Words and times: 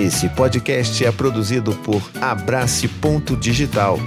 Esse 0.00 0.30
podcast 0.30 1.04
é 1.04 1.12
produzido 1.12 1.74
por 1.76 2.00
Abrace 2.22 2.88
Ponto 2.88 3.36
Digital. 3.36 3.98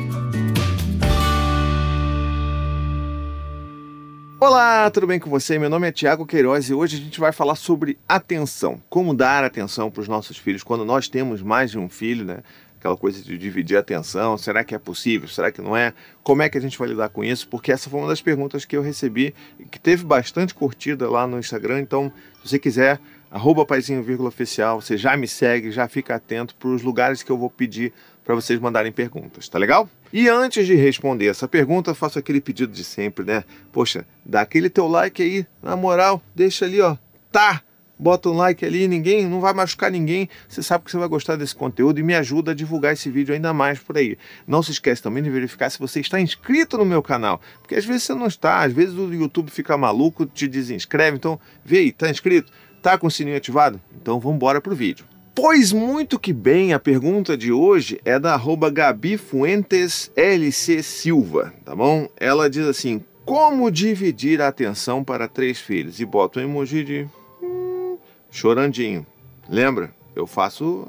Olá, 4.40 4.90
tudo 4.90 5.06
bem 5.06 5.20
com 5.20 5.30
você? 5.30 5.60
Meu 5.60 5.70
nome 5.70 5.88
é 5.88 5.92
Tiago 5.92 6.26
Queiroz 6.26 6.68
e 6.68 6.74
hoje 6.74 6.98
a 6.98 7.00
gente 7.00 7.20
vai 7.20 7.32
falar 7.32 7.54
sobre 7.54 8.00
atenção. 8.10 8.82
Como 8.90 9.14
dar 9.14 9.44
atenção 9.44 9.92
para 9.92 10.02
os 10.02 10.08
nossos 10.08 10.36
filhos 10.36 10.64
quando 10.64 10.84
nós 10.84 11.08
temos 11.08 11.44
mais 11.44 11.70
de 11.70 11.78
um 11.78 11.88
filho, 11.88 12.26
né? 12.26 12.40
Aquela 12.80 12.98
coisa 12.98 13.22
de 13.22 13.38
dividir 13.38 13.78
a 13.78 13.82
atenção, 13.82 14.36
será 14.36 14.64
que 14.64 14.74
é 14.74 14.80
possível? 14.80 15.30
Será 15.30 15.52
que 15.52 15.62
não 15.62 15.78
é? 15.78 15.94
Como 16.24 16.42
é 16.42 16.50
que 16.50 16.58
a 16.58 16.62
gente 16.62 16.78
vai 16.78 16.88
lidar 16.88 17.10
com 17.10 17.24
isso? 17.24 17.48
Porque 17.48 17.72
essa 17.72 17.88
foi 17.88 18.00
uma 18.00 18.10
das 18.10 18.20
perguntas 18.20 18.66
que 18.66 18.76
eu 18.76 18.82
recebi 18.82 19.36
e 19.60 19.66
que 19.66 19.80
teve 19.80 20.04
bastante 20.04 20.56
curtida 20.56 21.08
lá 21.08 21.28
no 21.28 21.38
Instagram. 21.38 21.82
Então, 21.82 22.12
se 22.42 22.50
você 22.50 22.60
quiser, 22.60 23.00
arroba 23.34 23.66
paizinho, 23.66 24.06
oficial, 24.26 24.80
você 24.80 24.96
já 24.96 25.18
me 25.18 25.28
segue, 25.28 25.72
já 25.72 25.88
fica 25.88 26.14
atento 26.14 26.56
para 26.56 26.70
os 26.70 26.84
lugares 26.84 27.24
que 27.24 27.32
eu 27.32 27.38
vou 27.38 27.50
pedir 27.50 27.92
para 28.24 28.36
vocês 28.36 28.60
mandarem 28.60 28.92
perguntas, 28.92 29.50
tá 29.50 29.58
legal? 29.58 29.90
E 30.14 30.30
antes 30.30 30.68
de 30.68 30.76
responder 30.76 31.26
essa 31.26 31.48
pergunta, 31.48 31.96
faço 31.96 32.20
aquele 32.20 32.40
pedido 32.40 32.72
de 32.72 32.84
sempre, 32.84 33.26
né? 33.26 33.44
Poxa, 33.72 34.06
dá 34.24 34.42
aquele 34.42 34.70
teu 34.70 34.88
like 34.88 35.22
aí, 35.22 35.48
na 35.64 35.76
moral, 35.76 36.22
deixa 36.36 36.66
ali, 36.66 36.80
ó, 36.80 36.96
tá? 37.32 37.64
Bota 37.98 38.30
um 38.30 38.34
like 38.34 38.64
ali, 38.64 38.88
ninguém, 38.88 39.26
não 39.28 39.40
vai 39.40 39.54
machucar 39.54 39.90
ninguém. 39.90 40.30
Você 40.48 40.62
sabe 40.62 40.84
que 40.84 40.92
você 40.92 40.98
vai 40.98 41.08
gostar 41.08 41.36
desse 41.36 41.56
conteúdo 41.56 42.00
e 42.00 42.04
me 42.04 42.14
ajuda 42.14 42.52
a 42.52 42.54
divulgar 42.54 42.94
esse 42.94 43.10
vídeo 43.10 43.34
ainda 43.34 43.52
mais 43.54 43.80
por 43.80 43.98
aí. 43.98 44.18
Não 44.46 44.62
se 44.62 44.72
esquece 44.72 45.02
também 45.02 45.24
de 45.24 45.30
verificar 45.30 45.70
se 45.72 45.80
você 45.80 46.00
está 46.00 46.20
inscrito 46.20 46.78
no 46.78 46.86
meu 46.86 47.02
canal, 47.02 47.42
porque 47.60 47.76
às 47.76 47.86
vezes 47.86 48.04
você 48.04 48.14
não 48.14 48.28
está, 48.28 48.64
às 48.64 48.74
vezes 48.74 48.96
o 48.96 49.12
YouTube 49.12 49.50
fica 49.50 49.76
maluco, 49.78 50.26
te 50.26 50.48
desinscreve. 50.48 51.18
Então, 51.18 51.40
vê 51.64 51.80
aí, 51.80 51.92
tá 51.92 52.10
inscrito? 52.10 52.52
Tá 52.84 52.98
com 52.98 53.08
o 53.08 53.12
sininho 53.12 53.38
ativado? 53.38 53.80
Então 53.96 54.20
vamos 54.20 54.36
embora 54.36 54.60
pro 54.60 54.76
vídeo. 54.76 55.06
Pois 55.34 55.72
muito 55.72 56.20
que 56.20 56.34
bem, 56.34 56.74
a 56.74 56.80
pergunta 56.80 57.38
de 57.38 57.50
hoje 57.50 57.98
é 58.04 58.20
da 58.20 58.34
arroba 58.34 58.70
Gabi 58.70 59.16
Fuentes 59.16 60.12
LC 60.18 60.84
Silva, 60.84 61.54
tá 61.64 61.74
bom? 61.74 62.10
Ela 62.20 62.50
diz 62.50 62.68
assim: 62.68 63.02
como 63.24 63.72
dividir 63.72 64.42
a 64.42 64.50
atenção 64.50 65.02
para 65.02 65.30
três 65.30 65.60
filhos? 65.60 66.02
E 66.02 66.06
bota 66.06 66.42
um 66.42 66.44
emoji 66.44 66.84
de 66.84 67.08
hum, 67.42 67.98
chorandinho. 68.30 69.08
Lembra? 69.48 69.96
Eu 70.14 70.28
faço 70.28 70.86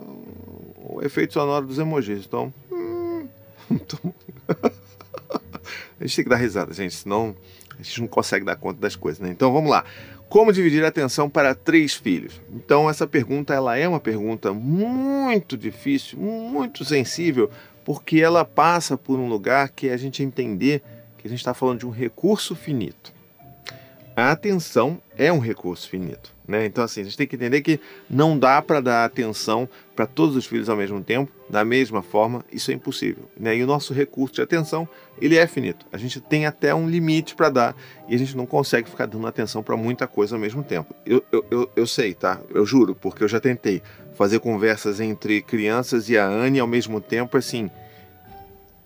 o 0.83 1.01
efeito 1.01 1.34
sonoro 1.34 1.64
dos 1.64 1.79
emojis, 1.79 2.27
então. 2.27 2.53
Hum, 2.73 3.29
a 6.01 6.05
gente 6.05 6.17
tem 6.17 6.25
que 6.25 6.29
dar 6.29 6.36
risada, 6.36 6.75
gente, 6.75 6.92
senão 6.97 7.36
a 7.79 7.83
gente 7.83 8.01
não 8.01 8.08
consegue 8.08 8.45
dar 8.45 8.56
conta 8.56 8.81
das 8.81 8.97
coisas, 8.97 9.20
né? 9.20 9.31
Então 9.31 9.53
vamos 9.53 9.70
lá. 9.70 9.84
Como 10.34 10.52
dividir 10.52 10.84
a 10.84 10.88
atenção 10.88 11.30
para 11.30 11.54
três 11.54 11.94
filhos? 11.94 12.42
Então 12.52 12.90
essa 12.90 13.06
pergunta 13.06 13.54
ela 13.54 13.78
é 13.78 13.86
uma 13.86 14.00
pergunta 14.00 14.52
muito 14.52 15.56
difícil, 15.56 16.18
muito 16.18 16.84
sensível, 16.84 17.48
porque 17.84 18.18
ela 18.18 18.44
passa 18.44 18.96
por 18.98 19.20
um 19.20 19.28
lugar 19.28 19.68
que 19.68 19.88
é 19.88 19.92
a 19.92 19.96
gente 19.96 20.24
entender 20.24 20.82
que 21.16 21.28
a 21.28 21.30
gente 21.30 21.38
está 21.38 21.55
falando 21.55 21.78
de 21.78 21.86
um 21.86 21.90
recurso 21.90 22.56
finito. 22.56 23.14
A 24.17 24.31
atenção 24.31 25.01
é 25.17 25.33
um 25.33 25.41
recurso 25.41 25.89
finito. 25.89 26.33
Né? 26.47 26.67
Então, 26.67 26.84
assim, 26.84 27.01
a 27.01 27.05
gente 27.05 27.17
tem 27.17 27.27
que 27.27 27.34
entender 27.34 27.62
que 27.62 27.81
não 28.09 28.39
dá 28.39 28.62
para 28.62 28.81
dar 28.81 29.05
atenção 29.05 29.69
para 29.97 30.07
todos 30.07 30.37
os 30.37 30.47
filhos 30.47 30.69
ao 30.69 30.77
mesmo 30.77 31.03
tempo, 31.03 31.33
da 31.48 31.65
mesma 31.65 32.01
forma, 32.03 32.45
isso 32.53 32.70
é 32.70 32.75
impossível. 32.75 33.29
Né? 33.37 33.57
E 33.57 33.65
o 33.65 33.67
nosso 33.67 33.92
recurso 33.92 34.35
de 34.35 34.42
atenção, 34.42 34.89
ele 35.20 35.37
é 35.37 35.47
finito. 35.47 35.87
A 35.92 35.97
gente 35.97 36.20
tem 36.20 36.47
até 36.47 36.73
um 36.75 36.89
limite 36.89 37.35
para 37.35 37.48
dar 37.48 37.77
e 38.09 38.15
a 38.15 38.19
gente 38.19 38.37
não 38.37 38.47
consegue 38.47 38.89
ficar 38.89 39.07
dando 39.07 39.27
atenção 39.27 39.62
para 39.62 39.77
muita 39.77 40.07
coisa 40.07 40.37
ao 40.37 40.41
mesmo 40.41 40.62
tempo. 40.62 40.95
Eu, 41.05 41.25
eu, 41.33 41.45
eu, 41.51 41.70
eu, 41.75 41.87
sei, 41.87 42.15
tá? 42.15 42.41
Eu 42.51 42.65
juro, 42.65 42.95
porque 42.95 43.25
eu 43.25 43.29
já 43.29 43.41
tentei 43.41 43.83
fazer 44.15 44.39
conversas 44.39 45.01
entre 45.01 45.42
crianças 45.42 46.09
e 46.09 46.17
a 46.17 46.27
Anne 46.27 46.61
ao 46.61 46.69
mesmo 46.69 47.01
tempo, 47.01 47.37
assim, 47.37 47.69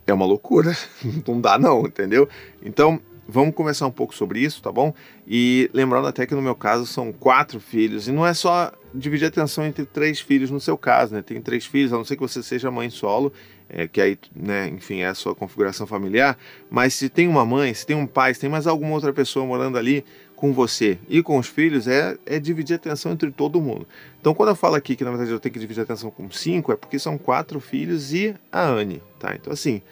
é 0.06 0.14
uma 0.14 0.24
loucura. 0.24 0.74
Não 1.26 1.40
dá 1.40 1.58
não, 1.58 1.86
entendeu? 1.86 2.28
Então, 2.62 3.00
vamos 3.28 3.54
conversar 3.54 3.86
um 3.86 3.90
pouco 3.90 4.14
sobre 4.14 4.40
isso, 4.40 4.62
tá 4.62 4.72
bom? 4.72 4.94
E 5.26 5.70
lembrando 5.74 6.08
até 6.08 6.26
que 6.26 6.34
no 6.34 6.40
meu 6.40 6.54
caso 6.54 6.86
são 6.86 7.12
quatro 7.12 7.60
filhos, 7.60 8.08
e 8.08 8.12
não 8.12 8.26
é 8.26 8.32
só 8.32 8.72
dividir 8.94 9.26
a 9.26 9.28
atenção 9.28 9.66
entre 9.66 9.84
três 9.84 10.18
filhos 10.18 10.50
no 10.50 10.58
seu 10.58 10.78
caso, 10.78 11.14
né? 11.14 11.20
Tem 11.20 11.40
três 11.42 11.66
filhos, 11.66 11.92
a 11.92 11.96
não 11.96 12.04
ser 12.04 12.16
que 12.16 12.22
você 12.22 12.42
seja 12.42 12.70
mãe 12.70 12.88
solo, 12.88 13.30
é, 13.68 13.86
que 13.86 14.00
aí, 14.00 14.18
né, 14.34 14.68
enfim, 14.68 15.00
é 15.00 15.08
a 15.08 15.14
sua 15.14 15.34
configuração 15.34 15.86
familiar, 15.86 16.38
mas 16.70 16.94
se 16.94 17.10
tem 17.10 17.28
uma 17.28 17.44
mãe, 17.44 17.74
se 17.74 17.84
tem 17.84 17.94
um 17.94 18.06
pai, 18.06 18.32
se 18.32 18.40
tem 18.40 18.48
mais 18.48 18.66
alguma 18.66 18.94
outra 18.94 19.12
pessoa 19.12 19.44
morando 19.44 19.76
ali 19.76 20.02
com 20.34 20.54
você 20.54 20.98
e 21.06 21.22
com 21.22 21.36
os 21.36 21.48
filhos, 21.48 21.86
é, 21.86 22.16
é 22.24 22.38
dividir 22.38 22.72
a 22.72 22.76
atenção 22.76 23.12
entre 23.12 23.30
todo 23.30 23.60
mundo. 23.60 23.86
Então, 24.20 24.32
quando 24.32 24.50
eu 24.50 24.56
falo 24.56 24.76
aqui 24.76 24.96
que 24.96 25.04
na 25.04 25.10
verdade 25.10 25.30
eu 25.30 25.38
tenho 25.38 25.52
que 25.52 25.58
dividir 25.58 25.80
a 25.80 25.84
atenção 25.84 26.10
com 26.10 26.30
cinco, 26.30 26.72
é 26.72 26.76
porque 26.76 26.98
são 26.98 27.18
quatro 27.18 27.60
filhos 27.60 28.14
e 28.14 28.34
a 28.50 28.62
Anne, 28.62 29.02
tá? 29.18 29.34
Então, 29.34 29.52
assim, 29.52 29.82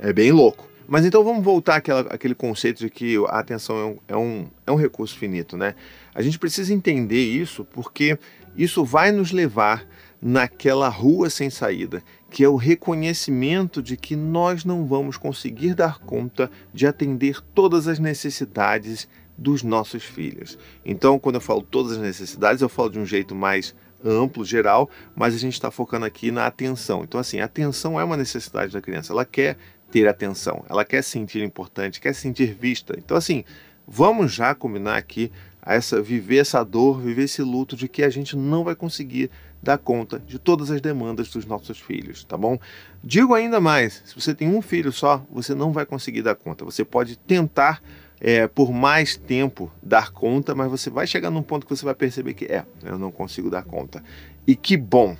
é 0.00 0.14
bem 0.14 0.32
louco. 0.32 0.66
Mas 0.88 1.04
então 1.04 1.24
vamos 1.24 1.44
voltar 1.44 1.76
àquela, 1.76 2.00
àquele 2.02 2.34
conceito 2.34 2.78
de 2.78 2.90
que 2.90 3.16
a 3.28 3.40
atenção 3.40 3.76
é 3.76 3.84
um, 3.84 3.98
é, 4.08 4.16
um, 4.16 4.46
é 4.66 4.72
um 4.72 4.76
recurso 4.76 5.18
finito, 5.18 5.56
né? 5.56 5.74
A 6.14 6.22
gente 6.22 6.38
precisa 6.38 6.72
entender 6.72 7.24
isso 7.24 7.64
porque 7.64 8.18
isso 8.56 8.84
vai 8.84 9.10
nos 9.10 9.32
levar 9.32 9.86
naquela 10.20 10.88
rua 10.88 11.28
sem 11.28 11.50
saída, 11.50 12.02
que 12.30 12.42
é 12.42 12.48
o 12.48 12.56
reconhecimento 12.56 13.82
de 13.82 13.96
que 13.96 14.16
nós 14.16 14.64
não 14.64 14.86
vamos 14.86 15.16
conseguir 15.16 15.74
dar 15.74 15.98
conta 15.98 16.50
de 16.72 16.86
atender 16.86 17.40
todas 17.54 17.86
as 17.86 17.98
necessidades 17.98 19.08
dos 19.36 19.62
nossos 19.62 20.02
filhos. 20.02 20.58
Então, 20.84 21.18
quando 21.18 21.34
eu 21.34 21.40
falo 21.40 21.62
todas 21.62 21.92
as 21.92 21.98
necessidades, 21.98 22.62
eu 22.62 22.68
falo 22.68 22.90
de 22.90 22.98
um 22.98 23.04
jeito 23.04 23.34
mais 23.34 23.74
amplo, 24.04 24.44
geral, 24.44 24.88
mas 25.14 25.34
a 25.34 25.38
gente 25.38 25.54
está 25.54 25.70
focando 25.70 26.06
aqui 26.06 26.30
na 26.30 26.46
atenção. 26.46 27.02
Então, 27.04 27.20
assim, 27.20 27.40
a 27.40 27.44
atenção 27.44 27.98
é 28.00 28.04
uma 28.04 28.16
necessidade 28.16 28.72
da 28.72 28.80
criança. 28.80 29.12
Ela 29.12 29.24
quer 29.24 29.56
ter 29.90 30.08
atenção, 30.08 30.64
ela 30.68 30.84
quer 30.84 31.02
se 31.02 31.10
sentir 31.10 31.42
importante, 31.42 32.00
quer 32.00 32.14
se 32.14 32.20
sentir 32.20 32.54
vista. 32.54 32.94
Então, 32.98 33.16
assim, 33.16 33.44
vamos 33.86 34.32
já 34.32 34.54
combinar 34.54 34.96
aqui 34.96 35.30
essa 35.62 36.00
viver 36.00 36.38
essa 36.38 36.62
dor, 36.64 37.00
viver 37.00 37.24
esse 37.24 37.42
luto 37.42 37.76
de 37.76 37.88
que 37.88 38.02
a 38.02 38.10
gente 38.10 38.36
não 38.36 38.62
vai 38.62 38.74
conseguir 38.74 39.30
dar 39.60 39.78
conta 39.78 40.18
de 40.20 40.38
todas 40.38 40.70
as 40.70 40.80
demandas 40.80 41.28
dos 41.28 41.44
nossos 41.44 41.80
filhos, 41.80 42.24
tá 42.24 42.36
bom? 42.36 42.56
Digo 43.02 43.34
ainda 43.34 43.60
mais, 43.60 44.02
se 44.06 44.14
você 44.14 44.32
tem 44.32 44.48
um 44.48 44.62
filho 44.62 44.92
só, 44.92 45.24
você 45.30 45.54
não 45.54 45.72
vai 45.72 45.84
conseguir 45.84 46.22
dar 46.22 46.36
conta. 46.36 46.64
Você 46.64 46.84
pode 46.84 47.18
tentar 47.18 47.82
é, 48.20 48.46
por 48.46 48.72
mais 48.72 49.16
tempo 49.16 49.70
dar 49.82 50.10
conta, 50.12 50.54
mas 50.54 50.70
você 50.70 50.88
vai 50.88 51.06
chegar 51.06 51.30
num 51.30 51.42
ponto 51.42 51.66
que 51.66 51.76
você 51.76 51.84
vai 51.84 51.94
perceber 51.94 52.34
que 52.34 52.44
é, 52.44 52.64
eu 52.84 52.98
não 52.98 53.10
consigo 53.10 53.50
dar 53.50 53.64
conta. 53.64 54.02
E 54.46 54.54
que 54.54 54.76
bom, 54.76 55.16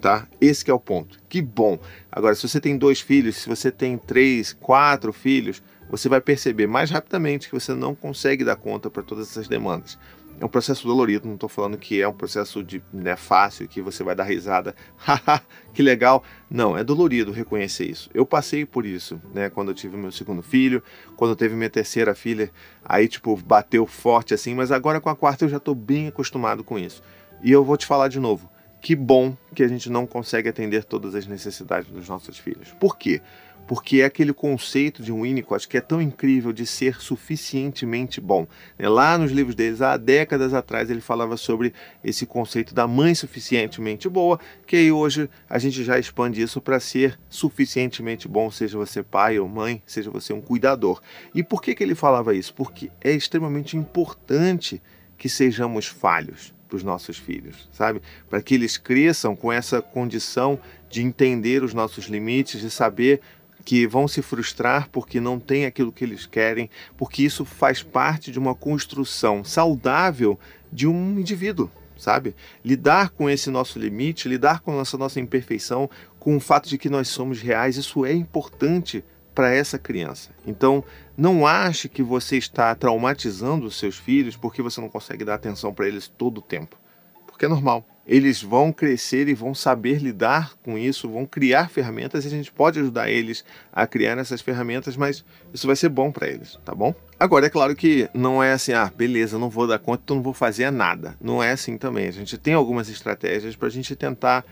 tá? 0.00 0.26
Esse 0.40 0.70
é 0.70 0.74
o 0.74 0.80
ponto. 0.80 1.18
Que 1.28 1.42
bom. 1.42 1.78
Agora, 2.10 2.34
se 2.34 2.48
você 2.48 2.60
tem 2.60 2.76
dois 2.76 3.00
filhos, 3.00 3.36
se 3.36 3.48
você 3.48 3.70
tem 3.70 3.98
três, 3.98 4.52
quatro 4.52 5.12
filhos, 5.12 5.62
você 5.90 6.08
vai 6.08 6.20
perceber 6.20 6.66
mais 6.66 6.90
rapidamente 6.90 7.48
que 7.48 7.54
você 7.54 7.74
não 7.74 7.94
consegue 7.94 8.44
dar 8.44 8.56
conta 8.56 8.90
para 8.90 9.02
todas 9.02 9.30
essas 9.30 9.48
demandas. 9.48 9.98
É 10.40 10.44
um 10.44 10.48
processo 10.48 10.86
dolorido, 10.86 11.26
não 11.26 11.34
estou 11.34 11.48
falando 11.48 11.76
que 11.76 12.00
é 12.00 12.06
um 12.06 12.12
processo 12.12 12.62
de 12.62 12.80
né, 12.92 13.16
fácil, 13.16 13.66
que 13.66 13.82
você 13.82 14.04
vai 14.04 14.14
dar 14.14 14.22
risada, 14.22 14.72
haha, 14.96 15.42
que 15.74 15.82
legal. 15.82 16.22
Não, 16.48 16.78
é 16.78 16.84
dolorido 16.84 17.32
reconhecer 17.32 17.86
isso. 17.86 18.08
Eu 18.14 18.24
passei 18.24 18.64
por 18.64 18.86
isso, 18.86 19.20
né, 19.34 19.50
quando 19.50 19.72
eu 19.72 19.74
tive 19.74 19.96
meu 19.96 20.12
segundo 20.12 20.40
filho, 20.40 20.80
quando 21.16 21.32
eu 21.32 21.36
teve 21.36 21.56
minha 21.56 21.68
terceira 21.68 22.14
filha, 22.14 22.52
aí 22.84 23.08
tipo 23.08 23.36
bateu 23.36 23.84
forte 23.84 24.32
assim, 24.32 24.54
mas 24.54 24.70
agora 24.70 25.00
com 25.00 25.08
a 25.08 25.16
quarta 25.16 25.44
eu 25.44 25.48
já 25.48 25.56
estou 25.56 25.74
bem 25.74 26.06
acostumado 26.06 26.62
com 26.62 26.78
isso. 26.78 27.02
E 27.42 27.50
eu 27.50 27.64
vou 27.64 27.76
te 27.76 27.86
falar 27.86 28.06
de 28.06 28.20
novo, 28.20 28.48
que 28.80 28.94
bom 28.94 29.36
que 29.54 29.62
a 29.62 29.68
gente 29.68 29.90
não 29.90 30.06
consegue 30.06 30.48
atender 30.48 30.84
todas 30.84 31.14
as 31.14 31.26
necessidades 31.26 31.90
dos 31.90 32.08
nossos 32.08 32.38
filhos. 32.38 32.72
Por 32.78 32.96
quê? 32.96 33.20
Porque 33.66 34.00
é 34.00 34.06
aquele 34.06 34.32
conceito 34.32 35.02
de 35.02 35.12
Winnicott 35.12 35.68
que 35.68 35.76
é 35.76 35.80
tão 35.80 36.00
incrível 36.00 36.54
de 36.54 36.64
ser 36.64 37.02
suficientemente 37.02 38.18
bom. 38.18 38.46
Né? 38.78 38.88
Lá 38.88 39.18
nos 39.18 39.30
livros 39.30 39.54
deles, 39.54 39.82
há 39.82 39.98
décadas 39.98 40.54
atrás, 40.54 40.88
ele 40.88 41.02
falava 41.02 41.36
sobre 41.36 41.74
esse 42.02 42.24
conceito 42.24 42.72
da 42.72 42.86
mãe 42.86 43.14
suficientemente 43.14 44.08
boa, 44.08 44.40
que 44.66 44.76
aí 44.76 44.90
hoje 44.90 45.28
a 45.50 45.58
gente 45.58 45.84
já 45.84 45.98
expande 45.98 46.40
isso 46.40 46.62
para 46.62 46.80
ser 46.80 47.18
suficientemente 47.28 48.26
bom, 48.26 48.50
seja 48.50 48.78
você 48.78 49.02
pai 49.02 49.38
ou 49.38 49.46
mãe, 49.46 49.82
seja 49.84 50.10
você 50.10 50.32
um 50.32 50.40
cuidador. 50.40 51.02
E 51.34 51.42
por 51.42 51.60
que, 51.60 51.74
que 51.74 51.82
ele 51.82 51.94
falava 51.94 52.34
isso? 52.34 52.54
Porque 52.54 52.90
é 53.02 53.12
extremamente 53.12 53.76
importante 53.76 54.80
que 55.18 55.28
sejamos 55.28 55.86
falhos 55.86 56.56
para 56.68 56.76
os 56.76 56.82
nossos 56.82 57.16
filhos, 57.16 57.68
sabe? 57.72 58.02
Para 58.28 58.42
que 58.42 58.54
eles 58.54 58.76
cresçam 58.76 59.34
com 59.34 59.50
essa 59.50 59.80
condição 59.80 60.60
de 60.90 61.02
entender 61.02 61.62
os 61.62 61.72
nossos 61.72 62.04
limites, 62.06 62.60
de 62.60 62.70
saber 62.70 63.20
que 63.64 63.86
vão 63.86 64.06
se 64.06 64.22
frustrar 64.22 64.88
porque 64.90 65.20
não 65.20 65.38
tem 65.38 65.66
aquilo 65.66 65.92
que 65.92 66.04
eles 66.04 66.26
querem, 66.26 66.70
porque 66.96 67.22
isso 67.22 67.44
faz 67.44 67.82
parte 67.82 68.30
de 68.30 68.38
uma 68.38 68.54
construção 68.54 69.42
saudável 69.42 70.38
de 70.72 70.86
um 70.86 71.18
indivíduo, 71.18 71.70
sabe? 71.96 72.34
Lidar 72.64 73.10
com 73.10 73.28
esse 73.28 73.50
nosso 73.50 73.78
limite, 73.78 74.28
lidar 74.28 74.60
com 74.60 74.80
essa 74.80 74.96
nossa 74.96 75.20
imperfeição, 75.20 75.90
com 76.18 76.36
o 76.36 76.40
fato 76.40 76.68
de 76.68 76.78
que 76.78 76.88
nós 76.88 77.08
somos 77.08 77.40
reais, 77.40 77.76
isso 77.76 78.04
é 78.04 78.12
importante 78.12 79.04
para 79.38 79.54
essa 79.54 79.78
criança. 79.78 80.30
Então, 80.44 80.82
não 81.16 81.46
ache 81.46 81.88
que 81.88 82.02
você 82.02 82.36
está 82.36 82.74
traumatizando 82.74 83.66
os 83.66 83.78
seus 83.78 83.96
filhos 83.96 84.36
porque 84.36 84.60
você 84.60 84.80
não 84.80 84.88
consegue 84.88 85.24
dar 85.24 85.34
atenção 85.34 85.72
para 85.72 85.86
eles 85.86 86.08
todo 86.08 86.38
o 86.38 86.42
tempo. 86.42 86.76
Porque 87.24 87.44
é 87.44 87.48
normal. 87.48 87.86
eles 88.04 88.42
vão 88.42 88.72
crescer 88.72 89.28
e 89.28 89.34
vão 89.34 89.54
saber 89.54 90.02
lidar 90.02 90.54
com 90.64 90.76
isso, 90.76 91.08
vão 91.08 91.24
criar 91.24 91.70
ferramentas 91.70 92.24
e 92.24 92.26
a 92.26 92.30
gente 92.32 92.50
pode 92.50 92.80
ajudar 92.80 93.08
eles 93.08 93.44
a 93.72 93.86
criar 93.86 94.18
essas 94.18 94.40
ferramentas, 94.40 94.96
mas 94.96 95.24
isso 95.54 95.68
vai 95.68 95.76
ser 95.76 95.88
bom 95.88 96.10
para 96.10 96.26
eles, 96.26 96.58
tá 96.64 96.74
bom? 96.74 96.92
Agora, 97.20 97.46
é 97.46 97.50
claro 97.50 97.76
que 97.76 98.10
não 98.12 98.42
é 98.42 98.54
assim, 98.54 98.72
ah, 98.72 98.90
beleza, 98.92 99.38
não 99.38 99.48
vou 99.48 99.68
dar 99.68 99.78
conta, 99.78 100.02
então 100.04 100.16
não 100.16 100.22
vou 100.22 100.34
fazer 100.34 100.72
nada. 100.72 101.14
Não 101.20 101.40
é 101.40 101.52
assim 101.52 101.78
também. 101.78 102.08
A 102.08 102.12
gente 102.12 102.36
tem 102.36 102.54
algumas 102.54 102.88
estratégias 102.88 103.54
para 103.54 103.68
a 103.68 103.70
gente 103.70 103.94
tentar 103.94 104.44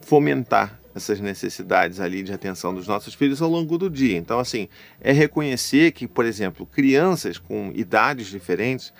fomentar 0.00 0.80
essas 0.94 1.20
necessidades 1.20 2.00
ali 2.00 2.22
de 2.22 2.32
atenção 2.32 2.74
dos 2.74 2.86
nossos 2.86 3.14
filhos 3.14 3.40
ao 3.40 3.48
longo 3.48 3.78
do 3.78 3.88
dia. 3.88 4.16
Então, 4.16 4.38
assim, 4.38 4.68
é 5.00 5.12
reconhecer 5.12 5.92
que, 5.92 6.06
por 6.06 6.24
exemplo, 6.24 6.66
crianças 6.66 7.38
com 7.38 7.72
idades 7.74 8.26
diferentes 8.26 8.92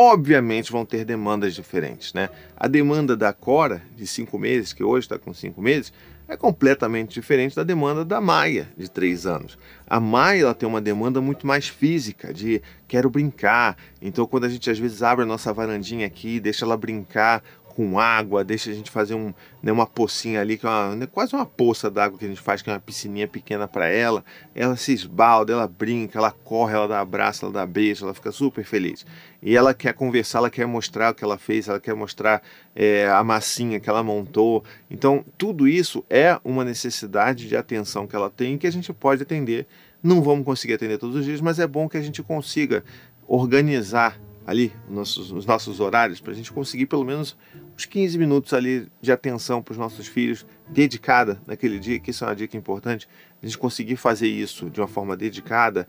obviamente 0.00 0.70
vão 0.70 0.86
ter 0.86 1.04
demandas 1.04 1.56
diferentes, 1.56 2.14
né? 2.14 2.30
A 2.56 2.68
demanda 2.68 3.16
da 3.16 3.32
Cora, 3.32 3.82
de 3.96 4.06
cinco 4.06 4.38
meses, 4.38 4.72
que 4.72 4.84
hoje 4.84 5.06
está 5.06 5.18
com 5.18 5.34
cinco 5.34 5.60
meses, 5.60 5.92
é 6.28 6.36
completamente 6.36 7.14
diferente 7.14 7.56
da 7.56 7.64
demanda 7.64 8.04
da 8.04 8.20
Maia, 8.20 8.68
de 8.76 8.88
três 8.88 9.26
anos. 9.26 9.58
A 9.88 9.98
Maia 9.98 10.42
ela 10.42 10.54
tem 10.54 10.68
uma 10.68 10.80
demanda 10.80 11.20
muito 11.20 11.46
mais 11.46 11.66
física, 11.66 12.32
de 12.32 12.62
quero 12.86 13.10
brincar. 13.10 13.76
Então, 14.00 14.24
quando 14.24 14.44
a 14.44 14.48
gente 14.48 14.70
às 14.70 14.78
vezes 14.78 15.02
abre 15.02 15.24
a 15.24 15.26
nossa 15.26 15.52
varandinha 15.52 16.06
aqui, 16.06 16.38
deixa 16.38 16.64
ela 16.64 16.76
brincar 16.76 17.42
com 17.78 17.96
água, 17.96 18.42
deixa 18.42 18.72
a 18.72 18.74
gente 18.74 18.90
fazer 18.90 19.14
um, 19.14 19.32
né, 19.62 19.70
uma 19.70 19.86
pocinha 19.86 20.40
ali, 20.40 20.58
que 20.58 20.66
é 20.66 20.68
uma, 20.68 20.96
né, 20.96 21.06
quase 21.06 21.32
uma 21.32 21.46
poça 21.46 21.88
d'água 21.88 22.18
que 22.18 22.24
a 22.24 22.28
gente 22.28 22.40
faz, 22.40 22.60
que 22.60 22.68
é 22.68 22.72
uma 22.72 22.80
piscininha 22.80 23.28
pequena 23.28 23.68
para 23.68 23.86
ela. 23.86 24.24
Ela 24.52 24.76
se 24.76 24.92
esbalda, 24.92 25.52
ela 25.52 25.68
brinca, 25.68 26.18
ela 26.18 26.32
corre, 26.32 26.74
ela 26.74 26.88
dá 26.88 26.98
abraço, 26.98 27.44
ela 27.44 27.54
dá 27.54 27.64
beijo, 27.64 28.04
ela 28.04 28.12
fica 28.12 28.32
super 28.32 28.64
feliz. 28.64 29.06
E 29.40 29.56
ela 29.56 29.72
quer 29.72 29.94
conversar, 29.94 30.38
ela 30.38 30.50
quer 30.50 30.66
mostrar 30.66 31.12
o 31.12 31.14
que 31.14 31.22
ela 31.22 31.38
fez, 31.38 31.68
ela 31.68 31.78
quer 31.78 31.94
mostrar 31.94 32.42
é, 32.74 33.08
a 33.08 33.22
massinha 33.22 33.78
que 33.78 33.88
ela 33.88 34.02
montou. 34.02 34.64
Então, 34.90 35.24
tudo 35.38 35.68
isso 35.68 36.04
é 36.10 36.36
uma 36.44 36.64
necessidade 36.64 37.46
de 37.46 37.56
atenção 37.56 38.08
que 38.08 38.16
ela 38.16 38.28
tem 38.28 38.58
que 38.58 38.66
a 38.66 38.72
gente 38.72 38.92
pode 38.92 39.22
atender. 39.22 39.68
Não 40.02 40.20
vamos 40.20 40.44
conseguir 40.44 40.74
atender 40.74 40.98
todos 40.98 41.14
os 41.14 41.24
dias, 41.24 41.40
mas 41.40 41.60
é 41.60 41.66
bom 41.68 41.88
que 41.88 41.96
a 41.96 42.02
gente 42.02 42.24
consiga 42.24 42.82
organizar 43.28 44.18
ali 44.48 44.72
os 44.88 44.94
nossos, 44.94 45.30
os 45.30 45.44
nossos 45.44 45.78
horários 45.78 46.22
para 46.22 46.32
a 46.32 46.34
gente 46.34 46.50
conseguir 46.50 46.86
pelo 46.86 47.04
menos 47.04 47.36
uns 47.76 47.84
15 47.84 48.16
minutos 48.16 48.54
ali 48.54 48.88
de 48.98 49.12
atenção 49.12 49.62
para 49.62 49.72
os 49.72 49.78
nossos 49.78 50.06
filhos, 50.06 50.46
dedicada 50.66 51.38
naquele 51.46 51.78
dia, 51.78 52.00
que 52.00 52.12
isso 52.12 52.24
é 52.24 52.28
uma 52.28 52.34
dica 52.34 52.56
importante. 52.56 53.06
A 53.42 53.44
gente 53.44 53.58
conseguir 53.58 53.96
fazer 53.96 54.26
isso 54.26 54.70
de 54.70 54.80
uma 54.80 54.88
forma 54.88 55.14
dedicada, 55.14 55.86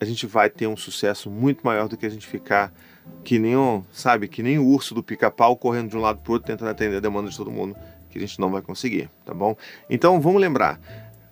a 0.00 0.04
gente 0.06 0.26
vai 0.26 0.48
ter 0.48 0.66
um 0.66 0.78
sucesso 0.78 1.30
muito 1.30 1.60
maior 1.62 1.88
do 1.88 1.96
que 1.98 2.06
a 2.06 2.08
gente 2.08 2.26
ficar 2.26 2.72
que 3.22 3.38
nem 3.38 3.54
um, 3.54 3.84
sabe, 3.92 4.28
que 4.28 4.42
nem 4.42 4.58
o 4.58 4.66
urso 4.66 4.94
do 4.94 5.02
pica-pau 5.02 5.54
correndo 5.54 5.90
de 5.90 5.96
um 5.98 6.00
lado 6.00 6.20
para 6.20 6.30
o 6.30 6.32
outro 6.32 6.46
tentando 6.46 6.70
atender 6.70 6.96
a 6.96 7.00
demanda 7.00 7.28
de 7.28 7.36
todo 7.36 7.50
mundo, 7.50 7.76
que 8.08 8.16
a 8.16 8.20
gente 8.20 8.40
não 8.40 8.50
vai 8.50 8.62
conseguir, 8.62 9.10
tá 9.26 9.34
bom? 9.34 9.54
Então 9.90 10.18
vamos 10.22 10.40
lembrar, 10.40 10.80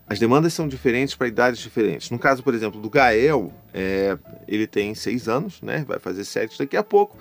as 0.08 0.18
demandas 0.18 0.54
são 0.54 0.66
diferentes 0.66 1.14
para 1.14 1.28
idades 1.28 1.60
diferentes. 1.60 2.10
No 2.10 2.18
caso, 2.18 2.42
por 2.42 2.54
exemplo, 2.54 2.80
do 2.80 2.88
Gael, 2.88 3.52
é, 3.74 4.16
ele 4.46 4.66
tem 4.66 4.94
seis 4.94 5.28
anos, 5.28 5.60
né? 5.60 5.84
Vai 5.86 5.98
fazer 5.98 6.24
sete 6.24 6.58
daqui 6.58 6.76
a 6.76 6.82
pouco. 6.82 7.16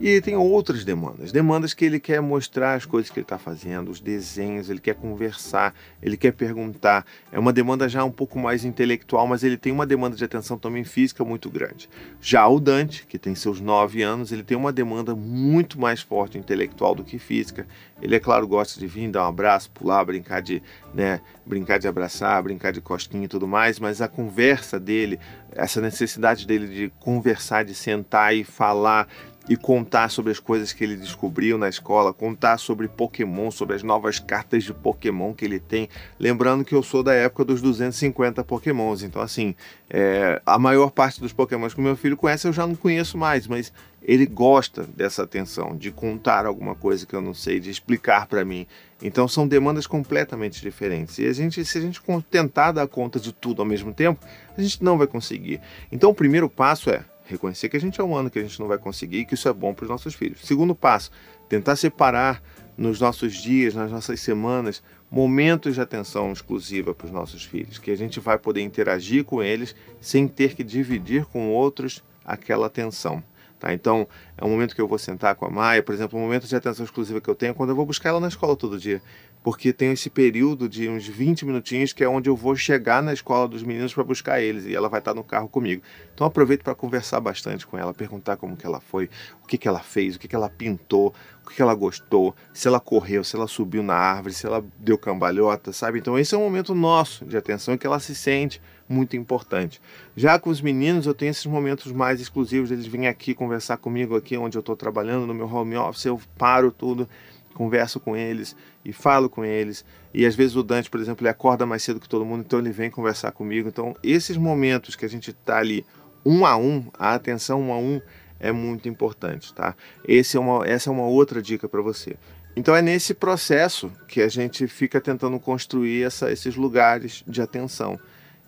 E 0.00 0.08
ele 0.08 0.22
tem 0.22 0.34
outras 0.34 0.82
demandas, 0.82 1.30
demandas 1.30 1.74
que 1.74 1.84
ele 1.84 2.00
quer 2.00 2.22
mostrar 2.22 2.72
as 2.72 2.86
coisas 2.86 3.10
que 3.10 3.18
ele 3.18 3.24
está 3.24 3.36
fazendo, 3.36 3.90
os 3.90 4.00
desenhos, 4.00 4.70
ele 4.70 4.80
quer 4.80 4.94
conversar, 4.94 5.74
ele 6.02 6.16
quer 6.16 6.32
perguntar. 6.32 7.04
É 7.30 7.38
uma 7.38 7.52
demanda 7.52 7.86
já 7.86 8.02
um 8.02 8.10
pouco 8.10 8.38
mais 8.38 8.64
intelectual, 8.64 9.26
mas 9.26 9.44
ele 9.44 9.58
tem 9.58 9.70
uma 9.70 9.86
demanda 9.86 10.16
de 10.16 10.24
atenção 10.24 10.56
também 10.56 10.84
física 10.84 11.22
muito 11.22 11.50
grande. 11.50 11.86
Já 12.18 12.48
o 12.48 12.58
Dante, 12.58 13.06
que 13.06 13.18
tem 13.18 13.34
seus 13.34 13.60
nove 13.60 14.00
anos, 14.00 14.32
ele 14.32 14.42
tem 14.42 14.56
uma 14.56 14.72
demanda 14.72 15.14
muito 15.14 15.78
mais 15.78 16.00
forte 16.00 16.38
intelectual 16.38 16.94
do 16.94 17.04
que 17.04 17.18
física. 17.18 17.66
Ele, 18.00 18.16
é 18.16 18.18
claro, 18.18 18.48
gosta 18.48 18.80
de 18.80 18.86
vir, 18.86 19.10
dar 19.10 19.24
um 19.24 19.28
abraço, 19.28 19.70
pular, 19.70 20.02
brincar 20.02 20.40
de, 20.40 20.62
né, 20.94 21.20
brincar 21.44 21.78
de 21.78 21.86
abraçar, 21.86 22.42
brincar 22.42 22.72
de 22.72 22.80
costinha 22.80 23.26
e 23.26 23.28
tudo 23.28 23.46
mais, 23.46 23.78
mas 23.78 24.00
a 24.00 24.08
conversa 24.08 24.80
dele, 24.80 25.20
essa 25.52 25.78
necessidade 25.78 26.46
dele 26.46 26.66
de 26.68 26.92
conversar, 26.98 27.66
de 27.66 27.74
sentar 27.74 28.34
e 28.34 28.44
falar, 28.44 29.06
e 29.50 29.56
contar 29.56 30.08
sobre 30.10 30.30
as 30.30 30.38
coisas 30.38 30.72
que 30.72 30.84
ele 30.84 30.94
descobriu 30.94 31.58
na 31.58 31.68
escola, 31.68 32.12
contar 32.12 32.56
sobre 32.56 32.86
Pokémon, 32.86 33.50
sobre 33.50 33.74
as 33.74 33.82
novas 33.82 34.20
cartas 34.20 34.62
de 34.62 34.72
Pokémon 34.72 35.34
que 35.34 35.44
ele 35.44 35.58
tem. 35.58 35.88
Lembrando 36.20 36.64
que 36.64 36.72
eu 36.72 36.84
sou 36.84 37.02
da 37.02 37.12
época 37.12 37.44
dos 37.44 37.60
250 37.60 38.44
Pokémons, 38.44 39.02
então 39.02 39.20
assim, 39.20 39.56
é, 39.90 40.40
a 40.46 40.56
maior 40.56 40.92
parte 40.92 41.20
dos 41.20 41.32
Pokémons 41.32 41.74
que 41.74 41.80
o 41.80 41.82
meu 41.82 41.96
filho 41.96 42.16
conhece 42.16 42.46
eu 42.46 42.52
já 42.52 42.64
não 42.64 42.76
conheço 42.76 43.18
mais, 43.18 43.48
mas 43.48 43.72
ele 44.00 44.24
gosta 44.24 44.84
dessa 44.84 45.24
atenção, 45.24 45.76
de 45.76 45.90
contar 45.90 46.46
alguma 46.46 46.76
coisa 46.76 47.04
que 47.04 47.14
eu 47.14 47.20
não 47.20 47.34
sei, 47.34 47.58
de 47.58 47.70
explicar 47.70 48.28
para 48.28 48.44
mim. 48.44 48.68
Então 49.02 49.26
são 49.26 49.48
demandas 49.48 49.84
completamente 49.84 50.60
diferentes. 50.62 51.18
E 51.18 51.26
a 51.26 51.32
gente, 51.32 51.64
se 51.64 51.76
a 51.76 51.80
gente 51.80 52.00
tentar 52.30 52.70
dar 52.70 52.86
conta 52.86 53.18
de 53.18 53.32
tudo 53.32 53.62
ao 53.62 53.66
mesmo 53.66 53.92
tempo, 53.92 54.24
a 54.56 54.62
gente 54.62 54.80
não 54.84 54.96
vai 54.96 55.08
conseguir. 55.08 55.60
Então 55.90 56.10
o 56.10 56.14
primeiro 56.14 56.48
passo 56.48 56.88
é 56.88 57.04
reconhecer 57.30 57.68
que 57.68 57.76
a 57.76 57.80
gente 57.80 58.00
é 58.00 58.04
humano, 58.04 58.30
que 58.30 58.38
a 58.38 58.42
gente 58.42 58.58
não 58.60 58.68
vai 58.68 58.78
conseguir 58.78 59.24
que 59.24 59.34
isso 59.34 59.48
é 59.48 59.52
bom 59.52 59.72
para 59.72 59.84
os 59.84 59.88
nossos 59.88 60.14
filhos. 60.14 60.40
Segundo 60.42 60.74
passo, 60.74 61.10
tentar 61.48 61.76
separar 61.76 62.42
nos 62.76 63.00
nossos 63.00 63.34
dias, 63.34 63.74
nas 63.74 63.90
nossas 63.90 64.20
semanas, 64.20 64.82
momentos 65.10 65.74
de 65.74 65.80
atenção 65.80 66.32
exclusiva 66.32 66.94
para 66.94 67.06
os 67.06 67.12
nossos 67.12 67.44
filhos, 67.44 67.78
que 67.78 67.90
a 67.90 67.96
gente 67.96 68.20
vai 68.20 68.38
poder 68.38 68.62
interagir 68.62 69.24
com 69.24 69.42
eles 69.42 69.74
sem 70.00 70.26
ter 70.26 70.54
que 70.54 70.64
dividir 70.64 71.24
com 71.26 71.50
outros 71.50 72.02
aquela 72.24 72.66
atenção. 72.66 73.22
Tá? 73.58 73.74
Então, 73.74 74.08
é 74.38 74.44
um 74.44 74.48
momento 74.48 74.74
que 74.74 74.80
eu 74.80 74.88
vou 74.88 74.98
sentar 74.98 75.34
com 75.34 75.44
a 75.44 75.50
Maia, 75.50 75.82
por 75.82 75.94
exemplo, 75.94 76.18
um 76.18 76.22
momento 76.22 76.46
de 76.46 76.56
atenção 76.56 76.84
exclusiva 76.84 77.20
que 77.20 77.28
eu 77.28 77.34
tenho 77.34 77.50
é 77.50 77.54
quando 77.54 77.70
eu 77.70 77.76
vou 77.76 77.84
buscar 77.84 78.08
ela 78.08 78.20
na 78.20 78.28
escola 78.28 78.56
todo 78.56 78.78
dia 78.78 79.02
porque 79.42 79.72
tem 79.72 79.92
esse 79.92 80.10
período 80.10 80.68
de 80.68 80.88
uns 80.88 81.06
20 81.06 81.46
minutinhos 81.46 81.92
que 81.92 82.04
é 82.04 82.08
onde 82.08 82.28
eu 82.28 82.36
vou 82.36 82.54
chegar 82.54 83.02
na 83.02 83.12
escola 83.12 83.48
dos 83.48 83.62
meninos 83.62 83.94
para 83.94 84.04
buscar 84.04 84.40
eles 84.40 84.66
e 84.66 84.74
ela 84.74 84.88
vai 84.88 85.00
estar 85.00 85.14
no 85.14 85.24
carro 85.24 85.48
comigo. 85.48 85.82
Então 86.14 86.26
aproveito 86.26 86.62
para 86.62 86.74
conversar 86.74 87.20
bastante 87.20 87.66
com 87.66 87.78
ela, 87.78 87.94
perguntar 87.94 88.36
como 88.36 88.56
que 88.56 88.66
ela 88.66 88.80
foi, 88.80 89.08
o 89.42 89.46
que 89.46 89.56
que 89.56 89.66
ela 89.66 89.80
fez, 89.80 90.16
o 90.16 90.18
que 90.18 90.28
que 90.28 90.36
ela 90.36 90.50
pintou, 90.50 91.14
o 91.42 91.48
que 91.48 91.56
que 91.56 91.62
ela 91.62 91.74
gostou, 91.74 92.34
se 92.52 92.68
ela 92.68 92.78
correu, 92.78 93.24
se 93.24 93.34
ela 93.34 93.46
subiu 93.46 93.82
na 93.82 93.94
árvore, 93.94 94.34
se 94.34 94.46
ela 94.46 94.64
deu 94.78 94.98
cambalhota, 94.98 95.72
sabe? 95.72 95.98
Então 95.98 96.18
esse 96.18 96.34
é 96.34 96.38
um 96.38 96.42
momento 96.42 96.74
nosso 96.74 97.24
de 97.24 97.36
atenção 97.36 97.78
que 97.78 97.86
ela 97.86 97.98
se 97.98 98.14
sente 98.14 98.60
muito 98.86 99.16
importante. 99.16 99.80
Já 100.16 100.38
com 100.38 100.50
os 100.50 100.60
meninos 100.60 101.06
eu 101.06 101.14
tenho 101.14 101.30
esses 101.30 101.46
momentos 101.46 101.92
mais 101.92 102.20
exclusivos, 102.20 102.70
eles 102.70 102.86
vêm 102.86 103.06
aqui 103.06 103.32
conversar 103.34 103.78
comigo 103.78 104.16
aqui 104.16 104.36
onde 104.36 104.58
eu 104.58 104.60
estou 104.60 104.76
trabalhando 104.76 105.26
no 105.26 105.32
meu 105.32 105.46
home 105.50 105.76
office, 105.76 106.04
eu 106.04 106.20
paro 106.36 106.70
tudo 106.70 107.08
converso 107.54 108.00
com 108.00 108.16
eles 108.16 108.56
e 108.84 108.92
falo 108.92 109.28
com 109.28 109.44
eles. 109.44 109.84
E 110.12 110.24
às 110.26 110.34
vezes 110.34 110.56
o 110.56 110.62
Dante, 110.62 110.90
por 110.90 111.00
exemplo, 111.00 111.22
ele 111.22 111.30
acorda 111.30 111.66
mais 111.66 111.82
cedo 111.82 112.00
que 112.00 112.08
todo 112.08 112.24
mundo, 112.24 112.42
então 112.46 112.58
ele 112.58 112.70
vem 112.70 112.90
conversar 112.90 113.32
comigo. 113.32 113.68
Então, 113.68 113.94
esses 114.02 114.36
momentos 114.36 114.96
que 114.96 115.04
a 115.04 115.08
gente 115.08 115.30
está 115.30 115.58
ali 115.58 115.84
um 116.24 116.44
a 116.44 116.56
um, 116.56 116.86
a 116.98 117.14
atenção 117.14 117.60
um 117.62 117.72
a 117.72 117.78
um 117.78 118.00
é 118.38 118.52
muito 118.52 118.88
importante, 118.88 119.52
tá? 119.52 119.76
Esse 120.06 120.36
é 120.36 120.40
uma, 120.40 120.66
essa 120.66 120.88
é 120.88 120.92
uma 120.92 121.06
outra 121.06 121.42
dica 121.42 121.68
para 121.68 121.82
você. 121.82 122.16
Então 122.56 122.74
é 122.74 122.82
nesse 122.82 123.14
processo 123.14 123.92
que 124.08 124.20
a 124.20 124.28
gente 124.28 124.66
fica 124.66 125.00
tentando 125.00 125.38
construir 125.38 126.02
essa, 126.02 126.32
esses 126.32 126.56
lugares 126.56 127.22
de 127.26 127.40
atenção. 127.40 127.98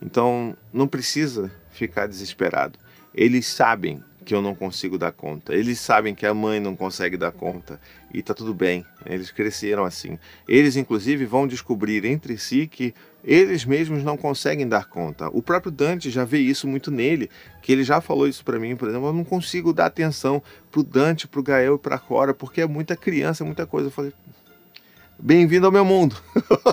Então 0.01 0.57
não 0.73 0.89
precisa 0.89 1.53
ficar 1.71 2.07
desesperado. 2.07 2.79
Eles 3.15 3.47
sabem 3.47 4.03
que 4.25 4.35
eu 4.35 4.41
não 4.41 4.55
consigo 4.55 4.97
dar 4.97 5.13
conta. 5.13 5.55
Eles 5.55 5.81
sabem 5.81 6.15
que 6.15 6.27
a 6.27 6.33
mãe 6.33 6.61
não 6.61 6.77
consegue 6.77 7.17
dar 7.17 7.33
conta 7.33 7.81
e 8.13 8.23
tá 8.23 8.33
tudo 8.33 8.55
bem. 8.55 8.85
Eles 9.05 9.31
cresceram 9.31 9.85
assim. 9.85 10.19
Eles 10.49 10.77
inclusive 10.77 11.27
vão 11.27 11.47
descobrir 11.47 12.05
entre 12.05 12.39
si 12.39 12.67
que 12.67 12.95
eles 13.25 13.65
mesmos 13.65 14.03
não 14.03 14.17
conseguem 14.17 14.67
dar 14.67 14.87
conta. 14.87 15.29
O 15.29 15.43
próprio 15.43 15.71
Dante 15.71 16.11
já 16.11 16.25
vê 16.25 16.39
isso 16.39 16.67
muito 16.67 16.91
nele, 16.91 17.31
que 17.61 17.73
ele 17.73 17.85
já 17.85 18.01
falou 18.01 18.27
isso 18.27 18.45
para 18.45 18.59
mim, 18.59 18.75
por 18.75 18.89
exemplo, 18.89 19.09
eu 19.09 19.13
não 19.13 19.25
consigo 19.25 19.73
dar 19.73 19.87
atenção 19.87 20.43
pro 20.71 20.83
Dante, 20.83 21.29
pro 21.29 21.43
Gael 21.43 21.77
e 21.77 21.79
pra 21.79 21.99
Cora, 21.99 22.35
porque 22.35 22.61
é 22.61 22.67
muita 22.67 22.97
criança, 22.97 23.45
é 23.45 23.47
muita 23.47 23.65
coisa. 23.65 23.89
Eu 23.89 23.93
falei, 23.93 24.13
bem-vindo 25.19 25.67
ao 25.67 25.73
meu 25.73 25.85
mundo. 25.85 26.17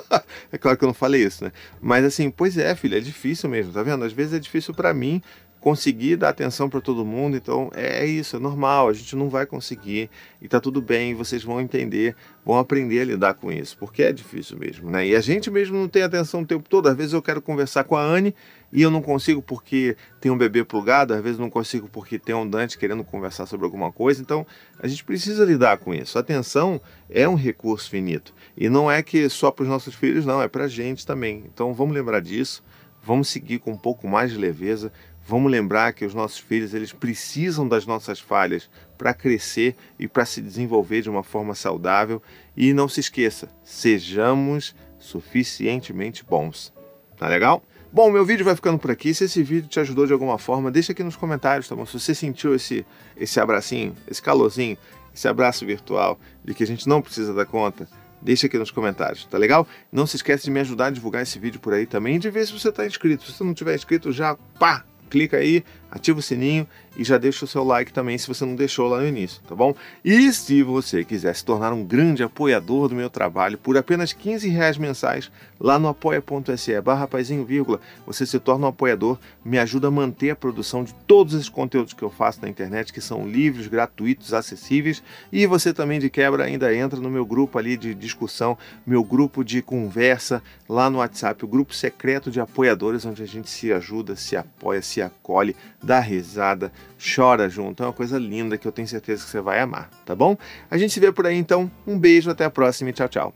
é 0.51 0.57
claro 0.57 0.75
que 0.75 0.83
eu 0.83 0.87
não 0.87 0.93
falei 0.93 1.23
isso, 1.23 1.43
né? 1.43 1.51
Mas 1.79 2.03
assim, 2.03 2.31
pois 2.31 2.57
é, 2.57 2.75
filho, 2.75 2.97
é 2.97 2.99
difícil 2.99 3.47
mesmo, 3.47 3.71
tá 3.71 3.83
vendo? 3.83 4.03
Às 4.03 4.11
vezes 4.11 4.33
é 4.33 4.39
difícil 4.39 4.73
para 4.73 4.91
mim 4.91 5.21
conseguir 5.59 6.15
dar 6.15 6.29
atenção 6.29 6.69
para 6.69 6.79
todo 6.79 7.05
mundo. 7.05 7.35
Então 7.35 7.69
é 7.73 8.05
isso, 8.05 8.35
é 8.35 8.39
normal, 8.39 8.89
a 8.89 8.93
gente 8.93 9.15
não 9.15 9.29
vai 9.29 9.45
conseguir 9.45 10.09
e 10.41 10.47
tá 10.47 10.59
tudo 10.59 10.81
bem, 10.81 11.13
vocês 11.13 11.43
vão 11.43 11.59
entender, 11.59 12.15
vão 12.45 12.57
aprender 12.57 13.01
a 13.01 13.05
lidar 13.05 13.33
com 13.33 13.51
isso, 13.51 13.77
porque 13.77 14.03
é 14.03 14.13
difícil 14.13 14.57
mesmo, 14.57 14.89
né? 14.89 15.05
E 15.07 15.15
a 15.15 15.21
gente 15.21 15.51
mesmo 15.51 15.77
não 15.77 15.87
tem 15.87 16.01
atenção 16.01 16.41
o 16.41 16.45
tempo 16.45 16.67
todo. 16.67 16.87
Às 16.87 16.95
vezes 16.95 17.13
eu 17.13 17.21
quero 17.21 17.41
conversar 17.41 17.83
com 17.83 17.95
a 17.95 18.01
Anne 18.01 18.33
e 18.71 18.81
eu 18.81 18.91
não 18.91 19.01
consigo 19.01 19.41
porque 19.41 19.97
tem 20.21 20.31
um 20.31 20.37
bebê 20.37 20.63
plugado, 20.63 21.13
às 21.13 21.21
vezes 21.21 21.39
não 21.39 21.49
consigo 21.49 21.89
porque 21.89 22.17
tem 22.17 22.35
um 22.35 22.47
Dante 22.47 22.77
querendo 22.77 23.03
conversar 23.03 23.45
sobre 23.45 23.65
alguma 23.65 23.91
coisa. 23.91 24.21
Então 24.21 24.45
a 24.79 24.87
gente 24.87 25.03
precisa 25.03 25.43
lidar 25.43 25.77
com 25.77 25.93
isso. 25.93 26.17
A 26.17 26.21
atenção 26.21 26.79
é 27.09 27.27
um 27.27 27.35
recurso 27.35 27.89
finito 27.89 28.33
e 28.55 28.69
não 28.69 28.89
é 28.89 29.03
que 29.03 29.27
só 29.29 29.51
para 29.51 29.63
os 29.63 29.69
nossos 29.69 29.95
filhos, 29.95 30.25
não, 30.25 30.41
é 30.41 30.47
para 30.47 30.65
a 30.65 30.67
gente 30.67 31.05
também. 31.05 31.43
Então 31.53 31.73
vamos 31.73 31.93
lembrar 31.93 32.21
disso. 32.21 32.63
Vamos 33.01 33.29
seguir 33.29 33.59
com 33.59 33.71
um 33.71 33.77
pouco 33.77 34.07
mais 34.07 34.31
de 34.31 34.37
leveza, 34.37 34.91
Vamos 35.29 35.51
lembrar 35.51 35.93
que 35.93 36.03
os 36.03 36.15
nossos 36.15 36.39
filhos 36.39 36.73
eles 36.73 36.91
precisam 36.91 37.67
das 37.67 37.85
nossas 37.85 38.19
falhas 38.19 38.67
para 38.97 39.13
crescer 39.13 39.75
e 39.99 40.07
para 40.07 40.25
se 40.25 40.41
desenvolver 40.41 41.03
de 41.03 41.09
uma 41.09 41.21
forma 41.21 41.53
saudável. 41.53 42.19
E 42.57 42.73
não 42.73 42.89
se 42.89 42.99
esqueça, 42.99 43.47
sejamos 43.63 44.75
suficientemente 44.97 46.25
bons. 46.25 46.73
Tá 47.15 47.27
legal? 47.27 47.61
Bom, 47.93 48.09
meu 48.09 48.25
vídeo 48.25 48.43
vai 48.43 48.55
ficando 48.55 48.79
por 48.79 48.89
aqui. 48.89 49.13
Se 49.13 49.25
esse 49.25 49.43
vídeo 49.43 49.69
te 49.69 49.79
ajudou 49.79 50.07
de 50.07 50.13
alguma 50.13 50.39
forma, 50.39 50.71
deixa 50.71 50.93
aqui 50.93 51.03
nos 51.03 51.15
comentários, 51.15 51.67
tá 51.67 51.75
bom? 51.75 51.85
Se 51.85 51.99
você 51.99 52.15
sentiu 52.15 52.55
esse, 52.55 52.83
esse 53.15 53.39
abracinho, 53.39 53.95
esse 54.07 54.23
calorzinho, 54.23 54.79
esse 55.13 55.27
abraço 55.27 55.63
virtual 55.63 56.19
de 56.43 56.55
que 56.55 56.63
a 56.63 56.67
gente 56.67 56.89
não 56.89 57.03
precisa 57.03 57.35
dar 57.35 57.45
conta, 57.45 57.87
Deixa 58.21 58.47
aqui 58.47 58.57
nos 58.57 58.69
comentários, 58.69 59.23
tá 59.25 59.37
legal? 59.37 59.65
Não 59.89 60.05
se 60.05 60.17
esquece 60.17 60.43
de 60.43 60.51
me 60.51 60.59
ajudar 60.59 60.87
a 60.87 60.89
divulgar 60.89 61.21
esse 61.21 61.39
vídeo 61.39 61.57
por 61.57 61.73
aí 61.73 61.85
também 61.85 62.17
e 62.17 62.19
de 62.19 62.29
ver 62.29 62.45
se 62.45 62.51
você 62.51 62.67
está 62.67 62.85
inscrito. 62.85 63.23
Se 63.23 63.31
você 63.31 63.43
não 63.45 63.53
tiver 63.53 63.73
inscrito, 63.75 64.11
já 64.11 64.35
pá, 64.59 64.83
clica 65.09 65.37
aí, 65.37 65.63
ativa 65.91 66.19
o 66.19 66.21
sininho 66.21 66.67
e 66.95 67.03
já 67.03 67.17
deixa 67.17 67.45
o 67.45 67.47
seu 67.47 67.63
like 67.63 67.93
também 67.93 68.17
se 68.17 68.27
você 68.27 68.45
não 68.45 68.55
deixou 68.55 68.87
lá 68.87 68.99
no 68.99 69.07
início, 69.07 69.41
tá 69.47 69.55
bom? 69.55 69.73
E 70.03 70.31
se 70.33 70.61
você 70.63 71.03
quiser 71.03 71.33
se 71.35 71.43
tornar 71.45 71.71
um 71.71 71.83
grande 71.83 72.21
apoiador 72.21 72.89
do 72.89 72.95
meu 72.95 73.09
trabalho 73.09 73.57
por 73.57 73.77
apenas 73.77 74.11
15 74.11 74.49
reais 74.49 74.77
mensais, 74.77 75.31
lá 75.59 75.79
no 75.79 75.87
apoia.se 75.87 76.79
barra 76.81 77.07
vírgula, 77.45 77.79
você 78.05 78.25
se 78.25 78.39
torna 78.39 78.65
um 78.65 78.69
apoiador, 78.69 79.17
me 79.43 79.57
ajuda 79.57 79.87
a 79.87 79.91
manter 79.91 80.31
a 80.31 80.35
produção 80.35 80.83
de 80.83 80.93
todos 81.07 81.33
esses 81.33 81.49
conteúdos 81.49 81.93
que 81.93 82.03
eu 82.03 82.09
faço 82.09 82.41
na 82.41 82.49
internet, 82.49 82.93
que 82.93 83.01
são 83.01 83.27
livres, 83.27 83.67
gratuitos, 83.67 84.33
acessíveis, 84.33 85.01
e 85.31 85.45
você 85.45 85.73
também 85.73 85.99
de 85.99 86.09
quebra 86.09 86.43
ainda 86.43 86.73
entra 86.75 86.99
no 86.99 87.09
meu 87.09 87.25
grupo 87.25 87.57
ali 87.57 87.77
de 87.77 87.95
discussão, 87.95 88.57
meu 88.85 89.03
grupo 89.03 89.43
de 89.43 89.61
conversa 89.61 90.43
lá 90.67 90.89
no 90.89 90.99
WhatsApp, 90.99 91.43
o 91.43 91.47
grupo 91.47 91.73
secreto 91.73 92.29
de 92.29 92.39
apoiadores, 92.39 93.05
onde 93.05 93.23
a 93.23 93.27
gente 93.27 93.49
se 93.49 93.71
ajuda, 93.71 94.15
se 94.15 94.35
apoia, 94.35 94.81
se 94.99 95.01
acolhe, 95.01 95.55
dá 95.81 95.99
risada, 95.99 96.71
chora 96.97 97.49
junto. 97.49 97.81
É 97.81 97.85
uma 97.85 97.93
coisa 97.93 98.19
linda 98.19 98.57
que 98.57 98.67
eu 98.67 98.71
tenho 98.71 98.87
certeza 98.87 99.23
que 99.23 99.29
você 99.29 99.41
vai 99.41 99.59
amar, 99.59 99.89
tá 100.05 100.15
bom? 100.15 100.37
A 100.69 100.77
gente 100.77 100.93
se 100.93 100.99
vê 100.99 101.11
por 101.11 101.25
aí 101.25 101.37
então. 101.37 101.71
Um 101.87 101.97
beijo, 101.97 102.29
até 102.29 102.45
a 102.45 102.49
próxima 102.49 102.89
e 102.89 102.93
tchau, 102.93 103.07
tchau. 103.07 103.33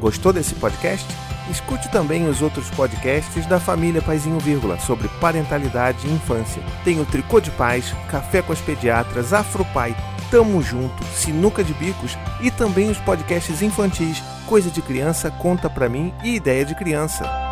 Gostou 0.00 0.32
desse 0.32 0.54
podcast? 0.56 1.06
Escute 1.50 1.90
também 1.90 2.28
os 2.28 2.40
outros 2.40 2.70
podcasts 2.70 3.46
da 3.46 3.58
família 3.58 4.00
Paizinho 4.00 4.38
Vírgula 4.38 4.78
sobre 4.78 5.08
parentalidade 5.20 6.06
e 6.06 6.12
infância. 6.12 6.62
Tem 6.84 7.00
o 7.00 7.04
Tricô 7.04 7.40
de 7.40 7.50
Paz, 7.52 7.92
Café 8.10 8.42
com 8.42 8.52
as 8.52 8.60
Pediatras, 8.60 9.32
Afropai, 9.32 9.94
Tamo 10.30 10.62
Junto, 10.62 11.04
Sinuca 11.04 11.64
de 11.64 11.74
Bicos 11.74 12.16
e 12.40 12.50
também 12.50 12.90
os 12.90 12.98
podcasts 12.98 13.60
infantis 13.60 14.22
Coisa 14.46 14.70
de 14.70 14.80
Criança, 14.82 15.30
Conta 15.30 15.68
Pra 15.68 15.88
Mim 15.88 16.12
e 16.22 16.36
Ideia 16.36 16.64
de 16.64 16.74
Criança. 16.74 17.51